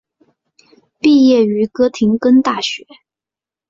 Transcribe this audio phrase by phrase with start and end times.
[0.99, 2.87] 毕业于哥廷根大学。